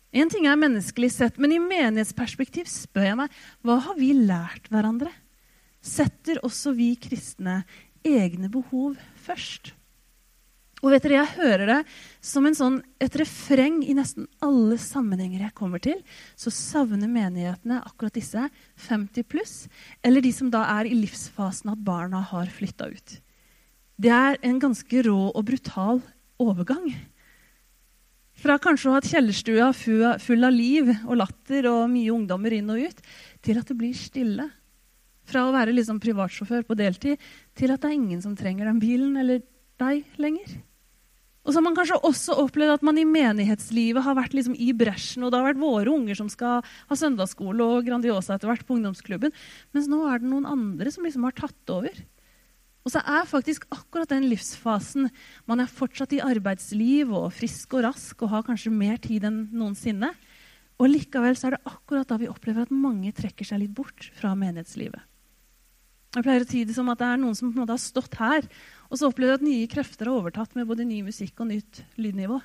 [0.10, 4.72] En ting er menneskelig sett, men i menighetsperspektiv spør jeg meg hva har vi lært
[4.74, 5.12] hverandre?
[5.80, 7.64] Setter også vi kristne
[8.06, 9.74] egne behov først?
[10.80, 11.80] Og vet dere, Jeg hører det
[12.24, 16.00] som sånn, et refreng i nesten alle sammenhenger jeg kommer til.
[16.40, 18.48] Så savner menighetene akkurat disse
[18.88, 19.68] 50 pluss,
[20.04, 23.20] eller de som da er i livsfasen at barna har flytta ut.
[24.00, 26.00] Det er en ganske rå og brutal
[26.40, 26.94] overgang.
[28.40, 32.72] Fra kanskje å ha hatt kjellerstua full av liv og latter og mye ungdommer inn
[32.72, 33.02] og ut,
[33.44, 34.48] til at det blir stille.
[35.30, 37.22] Fra å være liksom privatsjåfør på deltid
[37.58, 39.44] til at det er ingen som trenger den bilen eller
[39.80, 40.58] deg lenger.
[41.46, 44.74] Og så har man kanskje også opplevd at man i menighetslivet har vært liksom i
[44.76, 48.66] bresjen, og det har vært våre unger som skal ha søndagsskole og Grandiosa etter hvert
[48.68, 49.34] på ungdomsklubben.
[49.74, 51.96] Mens nå er det noen andre som liksom har tatt over.
[52.86, 55.10] Og så er faktisk akkurat den livsfasen
[55.50, 59.48] Man er fortsatt i arbeidsliv og frisk og rask og har kanskje mer tid enn
[59.50, 60.14] noensinne.
[60.80, 64.12] Og likevel så er det akkurat da vi opplever at mange trekker seg litt bort
[64.16, 65.09] fra menighetslivet.
[66.10, 67.82] Jeg pleier å si det som at det er noen som på en måte har
[67.84, 68.46] stått her,
[68.90, 72.40] og så opplever at nye krefter har overtatt med både ny musikk og nytt lydnivå.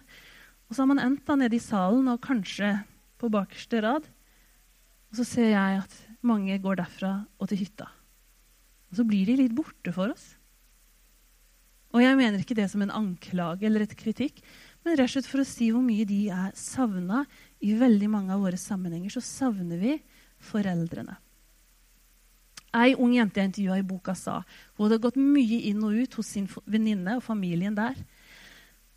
[0.68, 2.74] Og så har man endt da nede i salen og kanskje
[3.20, 4.04] på bakerste rad.
[5.08, 7.88] Og så ser jeg at mange går derfra og til hytta.
[8.92, 10.34] Og så blir de litt borte for oss.
[11.94, 14.42] Og jeg mener ikke det som en anklage eller et kritikk,
[14.84, 17.22] men rett og slett for å si hvor mye de er savna
[17.64, 19.14] i veldig mange av våre sammenhenger.
[19.14, 19.96] Så savner vi
[20.52, 21.16] foreldrene.
[22.74, 24.40] Ei ung jente jeg intervjua i boka, sa
[24.74, 27.94] hun hadde gått mye inn og ut hos sin venninne og familien der.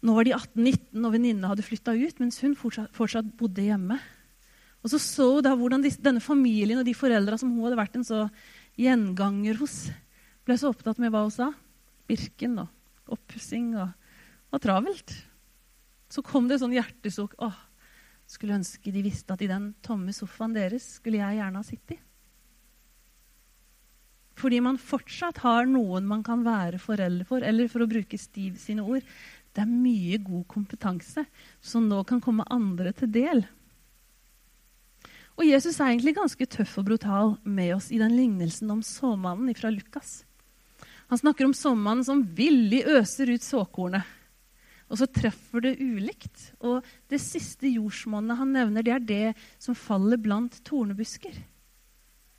[0.01, 3.97] Nå var de 18-19, og venninnene hadde flytta ut, mens hun fortsatt, fortsatt, bodde hjemme.
[4.85, 7.79] Og så så hun da hvordan disse, denne familien og de foreldra som hun hadde
[7.79, 8.25] vært en så
[8.77, 9.87] gjenganger hos,
[10.45, 11.51] ble så opptatt med hva hun sa.
[12.07, 13.89] Birken og oppussing og,
[14.53, 15.15] og travelt.
[16.13, 17.35] Så kom det sånn hjertesukk.
[17.43, 17.57] Åh,
[18.29, 22.06] skulle ønske de visste at i den tomme sofaen deres skulle jeg gjerne ha sittet.
[24.37, 28.59] Fordi man fortsatt har noen man kan være foreldre for, eller for å bruke Stiv
[28.61, 29.05] sine ord
[29.55, 31.23] Det er mye god kompetanse
[31.61, 33.41] som nå kan komme andre til del.
[35.37, 39.53] Og Jesus er egentlig ganske tøff og brutal med oss i den lignelsen om såmannen
[39.57, 40.23] fra Lukas.
[41.09, 44.05] Han snakker om såmannen som villig øser ut såkornet.
[44.87, 46.51] Og så treffer det ulikt.
[46.63, 51.35] Og det siste jordsmonnet han nevner, det er det som faller blant tornebusker.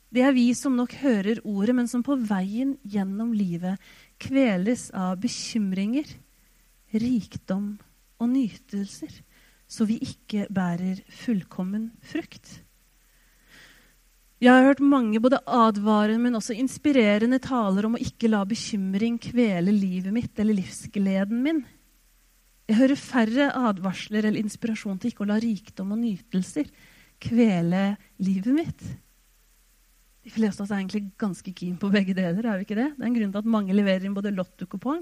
[0.09, 3.77] Det er vi som nok hører ordet, men som på veien gjennom livet
[4.23, 6.09] kveles av bekymringer,
[6.97, 7.75] rikdom
[8.19, 9.13] og nytelser,
[9.69, 12.63] så vi ikke bærer fullkommen frukt.
[14.39, 19.19] Jeg har hørt mange både advarende, men også inspirerende taler om å ikke la bekymring
[19.21, 21.65] kvele livet mitt eller livsgleden min.
[22.69, 26.71] Jeg hører færre advarsler eller inspirasjon til ikke å la rikdom og nytelser
[27.21, 27.83] kvele
[28.23, 28.87] livet mitt.
[30.29, 32.45] De fleste av oss er egentlig ganske keen på begge deler.
[32.45, 35.01] er vi ikke Det Det er en grunn til at mange leverer inn både lottokupong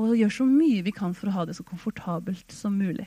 [0.00, 3.04] og gjør så mye vi kan for å ha det så komfortabelt som mulig.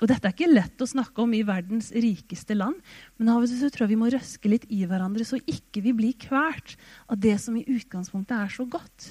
[0.00, 2.78] Og Dette er ikke lett å snakke om i verdens rikeste land,
[3.20, 5.92] men av og til tror jeg vi må røske litt i hverandre så ikke vi
[5.92, 6.78] blir kvalt
[7.12, 9.10] av det som i utgangspunktet er så godt.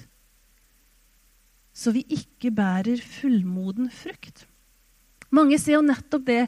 [1.77, 4.48] Så vi ikke bærer fullmoden frukt.
[5.35, 6.39] Mange ser jo nettopp det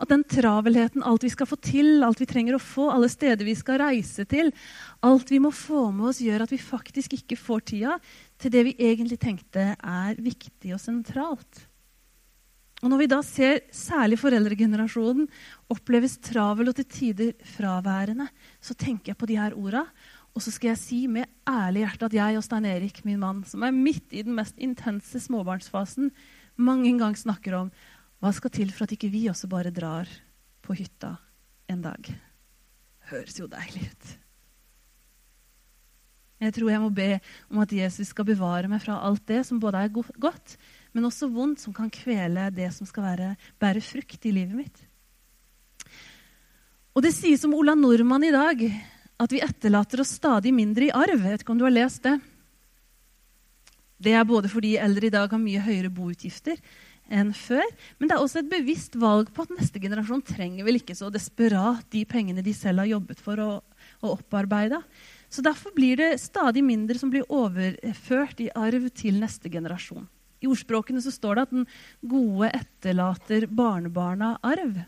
[0.00, 3.44] at den travelheten, alt vi skal få til, alt vi trenger å få, alle steder
[3.44, 4.48] vi skal reise til,
[5.04, 7.98] alt vi må få med oss, gjør at vi faktisk ikke får tida
[8.40, 11.66] til det vi egentlig tenkte er viktig og sentralt.
[12.80, 15.26] Og Når vi da ser særlig foreldregenerasjonen
[15.72, 19.84] oppleves travel og til tider fraværende, så tenker jeg på de her orda.
[20.32, 23.42] Og så skal jeg si med ærlig hjerte at jeg og Stein Erik, min mann,
[23.44, 26.08] som er midt i den mest intense småbarnsfasen,
[26.56, 27.72] mange ganger snakker om
[28.20, 30.08] hva skal til for at ikke vi også bare drar
[30.60, 31.14] på hytta
[31.72, 32.10] en dag?
[33.10, 34.10] Høres jo deilig ut.
[36.40, 37.08] Jeg tror jeg må be
[37.52, 40.54] om at Jesus skal bevare meg fra alt det som både er godt,
[40.96, 44.80] men også vondt, som kan kvele det som skal være, bære frukt i livet mitt.
[46.96, 48.64] Og det sies om Ola Nordmann i dag
[49.20, 51.20] at vi etterlater oss stadig mindre i arv.
[51.20, 52.16] Jeg vet ikke om du har lest det?
[54.00, 56.56] Det er både fordi eldre i dag har mye høyere boutgifter,
[57.10, 57.66] enn før.
[57.98, 61.10] Men det er også et bevisst valg på at neste generasjon trenger vel ikke så
[61.12, 63.50] desperat de pengene de selv har jobbet for å,
[64.00, 64.80] å opparbeide.
[65.30, 70.08] Så Derfor blir det stadig mindre som blir overført i arv til neste generasjon.
[70.40, 71.68] I ordspråkene så står det at den
[72.08, 74.80] gode etterlater barnebarna arv.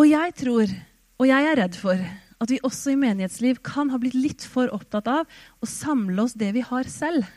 [0.00, 0.72] Og jeg tror,
[1.20, 2.00] og jeg er redd for,
[2.40, 5.28] at vi også i menighetsliv kan ha blitt litt for opptatt av
[5.60, 7.28] å samle oss det vi har selv.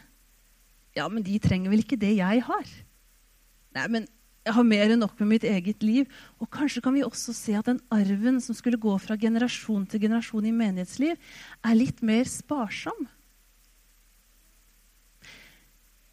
[0.98, 2.68] Ja, men de trenger vel ikke det jeg har?
[3.74, 4.06] Nei, men
[4.44, 6.10] jeg har mer enn nok med mitt eget liv.
[6.44, 10.04] Og kanskje kan vi også se at den arven som skulle gå fra generasjon til
[10.04, 11.16] generasjon i menighetsliv,
[11.64, 13.08] er litt mer sparsom.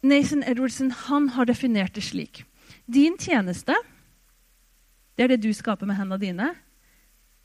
[0.01, 2.45] Nathan Edwardson han har definert det slik.
[2.89, 3.75] Din tjeneste,
[5.13, 6.47] det er det du skaper med hendene dine.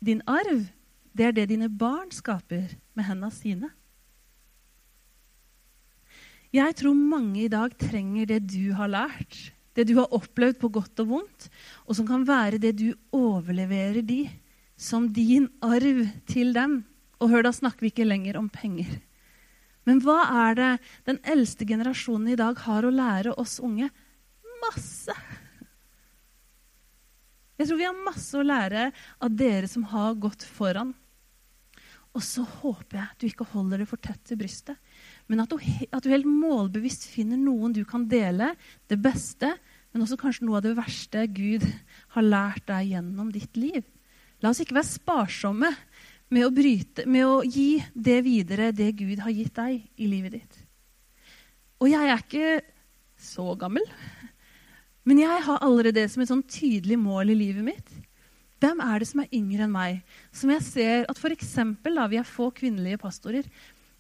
[0.01, 0.69] Din arv,
[1.13, 3.73] det er det dine barn skaper med hendene sine.
[6.55, 9.39] Jeg tror mange i dag trenger det du har lært,
[9.77, 11.49] det du har opplevd på godt og vondt,
[11.85, 14.25] og som kan være det du overleverer de
[14.77, 16.83] som din arv til dem.
[17.21, 18.99] Og hør, da snakker vi ikke lenger om penger.
[19.87, 20.71] Men hva er det
[21.07, 23.89] den eldste generasjonen i dag har å lære oss unge?
[24.67, 25.15] Masse.
[27.57, 28.91] Jeg tror vi har masse å lære
[29.23, 30.93] av dere som har gått foran.
[32.17, 34.77] Og så håper jeg du ikke holder det for tett til brystet,
[35.27, 38.53] men at du, at du helt målbevisst finner noen du kan dele
[38.91, 39.51] det beste,
[39.91, 41.65] men også kanskje noe av det verste Gud
[42.15, 43.83] har lært deg gjennom ditt liv.
[44.45, 45.73] La oss ikke være sparsomme
[46.35, 50.39] med å, bryte, med å gi det videre, det Gud har gitt deg i livet
[50.39, 50.59] ditt.
[51.81, 52.55] Og jeg er ikke
[53.21, 53.85] så gammel,
[55.07, 57.95] men jeg har allerede det som et sånn tydelig mål i livet mitt.
[58.63, 59.99] Hvem er det som er yngre enn meg?
[60.35, 63.45] Som jeg ser at da, Vi er få kvinnelige pastorer.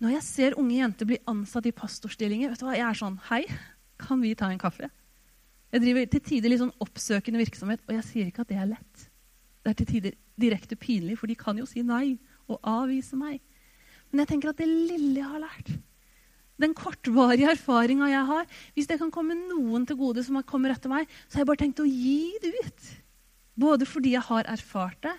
[0.02, 3.16] Når jeg ser unge jenter bli ansatt i pastorstillinger, vet du hva, jeg er sånn
[3.30, 3.42] Hei,
[4.00, 4.90] kan vi ta en kaffe?
[5.72, 8.68] Jeg driver til tider litt sånn oppsøkende virksomhet, og jeg sier ikke at det er
[8.74, 9.06] lett.
[9.64, 13.40] Det er til tider direkte pinlig, for de kan jo si nei og avvise meg.
[14.12, 15.72] Men jeg tenker at det lille jeg har lært,
[16.60, 20.88] den kortvarige erfaringa jeg har Hvis det kan komme noen til gode som kommer etter
[20.88, 22.86] meg, så har jeg bare tenkt å gi det ut.
[23.60, 25.12] Både fordi jeg har erfart det,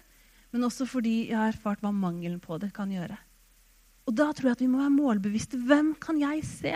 [0.53, 3.17] men også fordi jeg har erfart hva mangelen på det kan gjøre.
[4.07, 5.59] Og da tror jeg at vi må være målbevisste.
[5.67, 6.75] Hvem kan jeg se?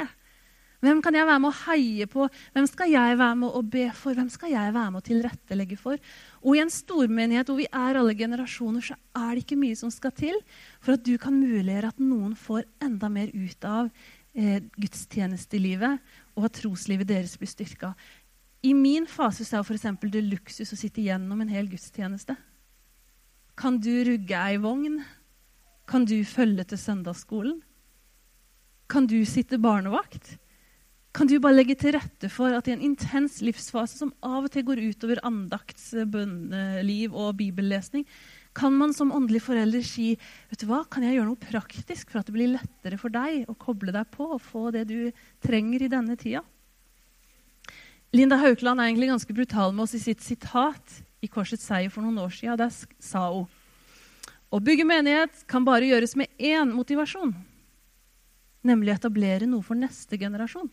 [0.82, 2.26] Hvem kan jeg være med å heie på?
[2.56, 4.18] Hvem skal jeg være med å be for?
[4.18, 6.02] Hvem skal jeg være med å tilrettelegge for?
[6.42, 9.94] Og i en stormenighet hvor vi er alle generasjoner, så er det ikke mye som
[9.94, 10.40] skal til
[10.82, 13.92] for at du kan muliggjøre at noen får enda mer ut av
[14.34, 16.02] eh, gudstjenestelivet,
[16.34, 17.94] og at troslivet deres blir styrka.
[18.66, 19.86] I min fase så er f.eks.
[20.02, 22.34] det luksus å sitte gjennom en hel gudstjeneste.
[23.54, 25.02] Kan du rugge ei vogn?
[25.92, 27.58] Kan du følge til søndagsskolen?
[28.88, 30.38] Kan du sitte barnevakt?
[31.12, 34.54] Kan du bare legge til rette for at i en intens livsfase som av og
[34.54, 38.06] til går utover andaktsbønneliv og bibellesning,
[38.56, 40.14] kan man som åndelig forelder si
[40.52, 43.52] vet du hva, kan jeg gjøre noe praktisk for at det blir lettere for deg
[43.52, 45.12] å koble deg på og få det du
[45.44, 46.44] trenger i denne tida?
[48.16, 52.04] Linda Haukeland er egentlig ganske brutal med oss i sitt sitat i Korsets seier for
[52.04, 52.60] noen år siden.
[52.60, 52.72] Der
[53.04, 53.48] sa hun
[54.52, 57.32] å bygge menighet kan bare gjøres med én motivasjon,
[58.68, 60.70] nemlig å etablere noe for neste generasjon.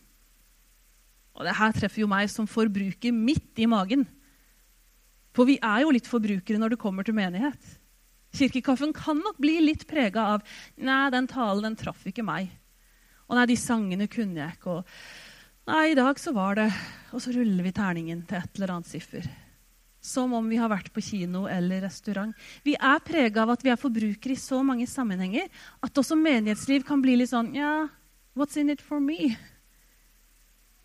[1.39, 4.03] Og det her treffer jo meg som forbruker midt i magen.
[5.35, 7.61] For vi er jo litt forbrukere når det kommer til menighet.
[8.35, 10.43] Kirkekaffen kan nok bli litt prega av
[10.77, 12.51] Nei, den talen den traff ikke meg.
[13.29, 14.79] Og nei, de sangene kunne jeg ikke.
[14.81, 16.67] Og nei, i dag så var det
[17.13, 19.25] Og så ruller vi terningen til et eller annet siffer.
[20.09, 22.33] Som om vi har vært på kino eller restaurant.
[22.65, 25.47] Vi er prega av at vi er forbrukere i så mange sammenhenger
[25.85, 27.85] at også menighetsliv kan bli litt sånn Ja,
[28.33, 29.35] what's in it for me?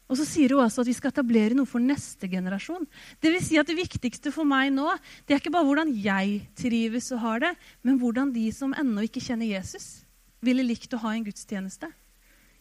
[0.05, 2.85] Og så sier hun også at vi skal etablere noe for neste generasjon.
[3.25, 4.91] Det vil si at det viktigste for meg nå
[5.25, 9.07] det er ikke bare hvordan jeg trives og har det, men hvordan de som ennå
[9.09, 10.05] ikke kjenner Jesus,
[10.45, 11.89] ville likt å ha en gudstjeneste.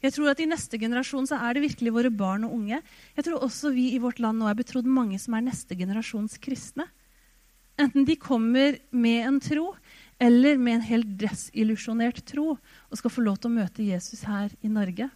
[0.04, 2.82] Jeg tror at I neste generasjon så er det virkelig våre barn og unge.
[3.16, 6.36] Jeg tror også vi i vårt land nå er betrodd mange som er neste generasjons
[6.44, 6.90] kristne.
[7.80, 9.72] Enten de kommer med en tro
[10.22, 14.52] eller med en helt desillusjonert tro og skal få lov til å møte Jesus her
[14.62, 15.08] i Norge.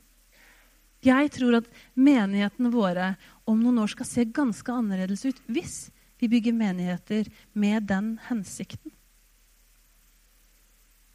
[1.06, 3.12] Jeg tror at menighetene våre
[3.46, 5.78] om noen år skal se ganske annerledes ut hvis
[6.18, 8.97] vi bygger menigheter med den hensikten.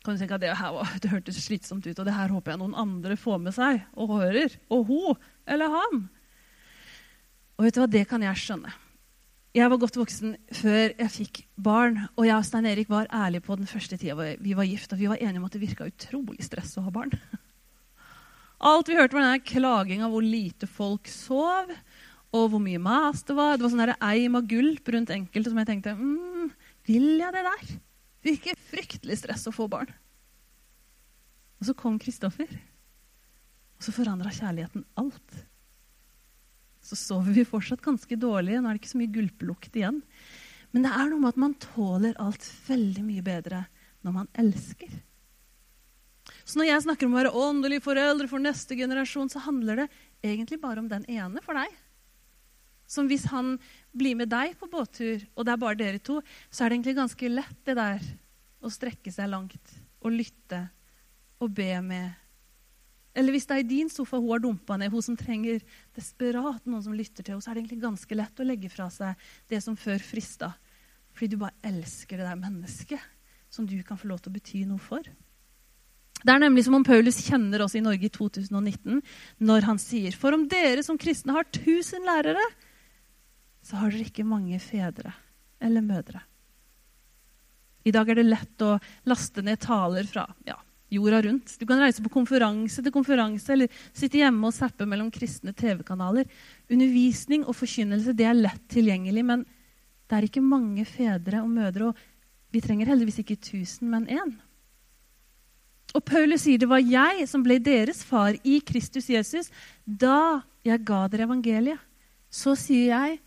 [0.02, 2.62] Kan du tenke at Det her det hørtes slitsomt ut, og det her håper jeg
[2.62, 4.56] noen andre får med seg og hører.
[4.70, 6.06] Og hun eller han.
[7.58, 8.72] Og vet du hva, det kan jeg skjønne.
[9.52, 12.06] Jeg var godt voksen før jeg fikk barn.
[12.16, 15.00] Og jeg og Stein Erik var ærlige på den første tida vi var gift, og
[15.02, 17.12] vi var enige om at det virka utrolig stress å ha barn.
[18.72, 21.70] Alt vi hørte, var denne klaginga hvor lite folk sov,
[22.32, 23.58] og hvor mye mas det var.
[23.58, 26.52] Det var sånn eim av gulp rundt enkelte som jeg tenkte mm,
[26.88, 27.74] Vil jeg det der?
[28.22, 29.90] Det virker fryktelig stress å få barn.
[31.58, 32.50] Og så kom Kristoffer,
[33.78, 35.36] og så forandra kjærligheten alt.
[36.82, 38.58] Så sover vi fortsatt ganske dårlig.
[38.58, 40.00] Nå er det ikke så mye gulpelukt igjen.
[40.72, 43.64] Men det er noe med at man tåler alt veldig mye bedre
[44.02, 44.90] når man elsker.
[46.42, 49.88] Så når jeg snakker om å være åndelig forelder for neste generasjon, så handler det
[50.22, 51.70] egentlig bare om den ene for deg.
[52.92, 53.54] Som hvis han
[53.96, 56.18] blir med deg på båttur, og det er bare dere to,
[56.52, 58.10] så er det egentlig ganske lett det der
[58.62, 60.66] å strekke seg langt og lytte
[61.42, 62.18] og be med.
[63.16, 65.60] Eller hvis det er i din sofa hun har dumpa ned, hun som trenger
[65.96, 68.88] desperat noen som lytter til henne, så er det egentlig ganske lett å legge fra
[68.92, 70.52] seg det som før frista.
[71.12, 73.10] Fordi du bare elsker det der mennesket
[73.52, 75.04] som du kan få lov til å bety noe for.
[76.22, 79.00] Det er nemlig som om Paulus kjenner oss i Norge i 2019
[79.42, 82.44] når han sier For om dere som kristne har tusen lærere,
[83.62, 85.14] så har dere ikke mange fedre
[85.62, 86.22] eller mødre.
[87.86, 88.76] I dag er det lett å
[89.10, 90.56] laste ned taler fra ja,
[90.92, 91.54] jorda rundt.
[91.58, 96.28] Du kan reise på konferanse til konferanse eller sitte hjemme og zappe mellom kristne TV-kanaler.
[96.70, 99.44] Undervisning og forkynnelse det er lett tilgjengelig, men
[100.06, 101.90] det er ikke mange fedre og mødre.
[101.90, 104.34] Og vi trenger heldigvis ikke tusen, men én.
[105.92, 109.50] Og Paulus sier det var jeg som ble deres far i Kristus Jesus
[109.84, 111.80] da jeg ga dere evangeliet.
[112.32, 113.18] Så sier jeg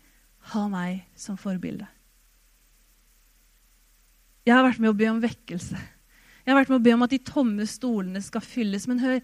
[0.52, 1.86] ha meg som forbilde.
[4.46, 5.78] Jeg har vært med å be om vekkelse.
[6.46, 8.86] Jeg har vært med å be om at de tomme stolene skal fylles.
[8.86, 9.18] Men hør,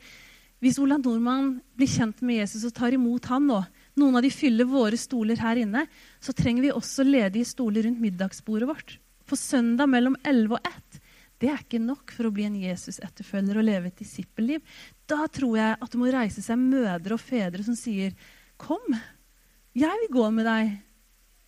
[0.62, 3.60] hvis Ola Nordmann blir kjent med Jesus og tar imot han nå,
[4.00, 5.84] noen av de fyller våre stoler her inne,
[6.18, 8.96] så trenger vi også ledige stoler rundt middagsbordet vårt.
[9.30, 11.00] For søndag mellom 11 og 1
[11.42, 14.62] det er ikke nok for å bli en Jesus-etterfølger og leve et disippelliv.
[15.10, 18.14] Da tror jeg at det må reise seg mødre og fedre som sier,
[18.56, 18.94] 'Kom,
[19.74, 20.78] jeg vil gå med deg.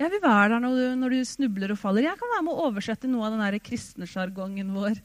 [0.01, 2.55] Jeg vil være der når du, når du snubler og faller.' 'Jeg kan være med
[2.55, 4.99] å oversette noe av den kristne sjargongen vår.'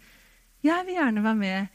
[0.64, 1.68] 'Jeg vil gjerne være med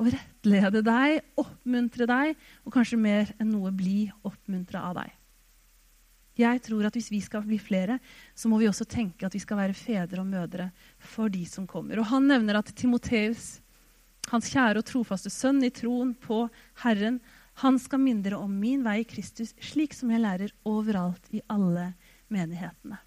[0.00, 5.16] og rettlede deg, oppmuntre deg, og kanskje mer enn noe bli oppmuntra av deg.'
[6.40, 7.98] Jeg tror at Hvis vi skal bli flere,
[8.34, 11.66] så må vi også tenke at vi skal være fedre og mødre for de som
[11.66, 11.98] kommer.
[11.98, 13.60] Og Han nevner at Timoteus,
[14.30, 16.48] hans kjære og trofaste sønn i troen på
[16.84, 17.20] Herren,
[17.60, 21.92] han skal mindre om min vei i Kristus, slik som jeg lærer overalt i alle
[22.32, 22.98] menighetene.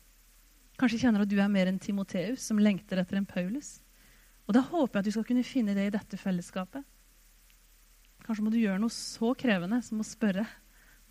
[0.80, 3.78] Kanskje kjenner du at du er mer enn Timoteus, som lengter etter en Paulus.
[4.48, 6.84] Og Da håper jeg at du skal kunne finne det i dette fellesskapet.
[8.24, 10.46] Kanskje må du gjøre noe så krevende som å spørre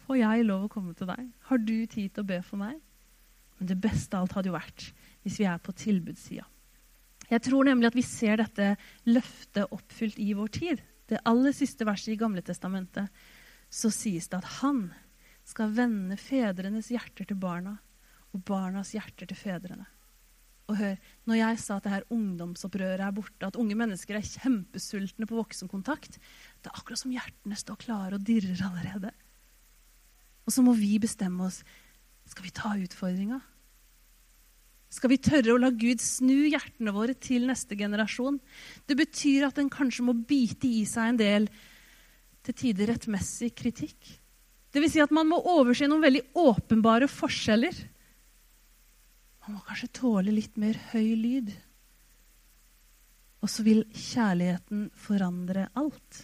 [0.02, 1.28] Får jeg lov å komme til deg?
[1.46, 2.80] Har du tid til å be for meg?
[3.60, 4.88] Men det beste av alt hadde jo vært
[5.22, 6.42] hvis vi er på tilbudssida.
[7.30, 8.72] Jeg tror nemlig at vi ser dette
[9.06, 10.82] løftet oppfylt i vår tid.
[11.06, 13.06] Det aller siste verset i Gamle Testamentet,
[13.70, 14.88] så sies det at han
[15.46, 17.76] skal vende fedrenes hjerter til barna
[18.32, 19.86] og barnas hjerter til fedrene.
[20.70, 24.24] Og hør, Når jeg sa at det her ungdomsopprøret er borte, at unge mennesker er
[24.24, 26.18] kjempesultne på voksenkontakt,
[26.62, 29.10] det er akkurat som hjertene står klare og dirrer allerede.
[30.46, 31.62] Og så må vi bestemme oss
[32.28, 33.40] skal vi ta utfordringa.
[34.92, 38.38] Skal vi tørre å la Gud snu hjertene våre til neste generasjon?
[38.86, 41.48] Det betyr at en kanskje må bite i seg en del
[42.44, 44.18] til tider rettmessig kritikk.
[44.72, 47.76] Vil si at man må overse noen veldig åpenbare forskjeller.
[49.52, 51.50] Må kanskje tåle litt mer høy lyd.
[53.42, 56.22] Og så vil kjærligheten forandre alt.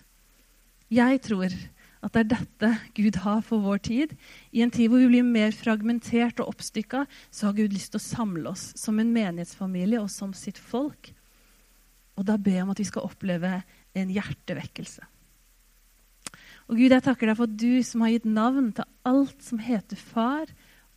[0.88, 4.14] Jeg tror at det er dette Gud har for vår tid.
[4.54, 8.00] I en tid hvor vi blir mer fragmentert og oppstykka, så har Gud lyst til
[8.00, 11.10] å samle oss som en menighetsfamilie og som sitt folk.
[12.16, 13.52] Og da ber jeg om at vi skal oppleve
[13.98, 15.04] en hjertevekkelse.
[16.68, 19.60] Og Gud, jeg takker deg for at du som har gitt navn til alt som
[19.62, 20.50] heter far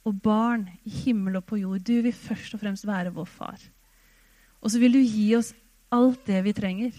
[0.07, 3.61] og barn i himmel og på jord, du vil først og fremst være vår far.
[4.61, 5.53] Og så vil du gi oss
[5.93, 6.95] alt det vi trenger.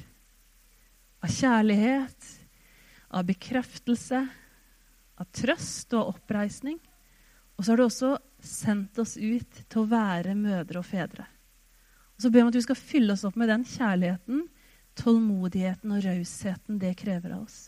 [1.22, 2.30] Av kjærlighet,
[3.12, 4.22] av bekreftelse,
[5.18, 6.78] av trøst og av oppreisning.
[7.56, 11.26] Og så har du også sendt oss ut til å være mødre og fedre.
[12.16, 14.46] Og så ber jeg om at du skal fylle oss opp med den kjærligheten,
[14.98, 17.60] tålmodigheten og rausheten det krever av oss.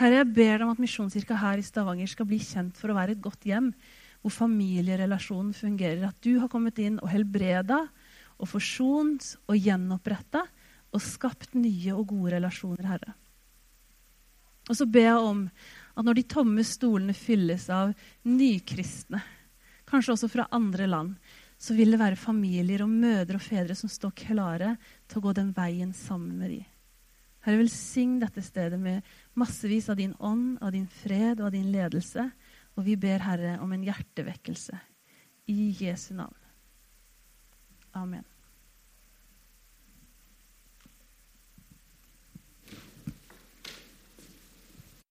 [0.00, 2.96] Herre, jeg ber deg om at Misjonskirka her i Stavanger skal bli kjent for å
[2.96, 3.68] være et godt hjem,
[4.20, 6.08] hvor familierelasjonen fungerer.
[6.10, 7.82] At du har kommet inn og helbreda
[8.40, 10.44] og forsont og gjenoppretta
[10.90, 13.14] og skapt nye og gode relasjoner, Herre.
[14.70, 15.44] Og så ber jeg om
[15.98, 17.92] at når de tomme stolene fylles av
[18.28, 19.22] nykristne,
[19.90, 21.14] kanskje også fra andre land,
[21.60, 24.74] så vil det være familier og mødre og fedre som står klare
[25.10, 26.60] til å gå den veien sammen med de.
[27.44, 29.04] Herre, velsign dette stedet med
[29.40, 32.26] massevis av din ånd, av din fred og av din ledelse.
[32.80, 34.78] Og vi ber, Herre, om en hjertevekkelse.
[35.52, 36.36] I Jesu navn.
[37.92, 38.24] Amen.